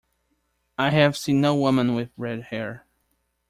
I 0.79 0.89
have 0.89 1.15
seen 1.15 1.41
no 1.41 1.55
woman 1.55 1.93
with 1.93 2.09
red 2.17 2.45
hair. 2.45 2.87